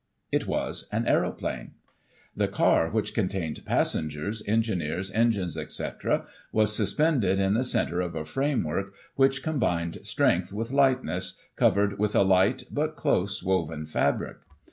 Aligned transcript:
It 0.31 0.47
was 0.47 0.87
an 0.91 1.05
aeroplane. 1.05 1.73
The 2.35 2.47
car 2.47 2.89
which 2.89 3.13
contained 3.13 3.63
passengers, 3.67 4.41
engineer, 4.47 4.99
engines, 5.13 5.55
etc, 5.59 6.25
was 6.51 6.75
suspended 6.75 7.39
in 7.39 7.53
the 7.53 7.63
centre 7.63 8.01
of 8.01 8.15
a 8.15 8.25
frame 8.25 8.63
work, 8.63 8.95
which 9.15 9.43
combined 9.43 9.99
strength 10.01 10.51
with 10.51 10.71
lightness, 10.71 11.39
covered 11.55 11.99
with 11.99 12.15
a 12.15 12.23
light, 12.23 12.63
but 12.71 12.95
close, 12.95 13.43
woven 13.43 13.85
fabric. 13.85 14.37